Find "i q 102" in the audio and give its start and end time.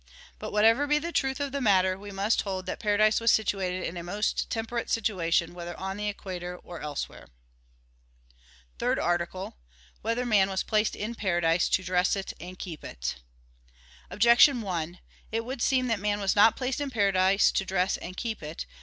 9.45-10.01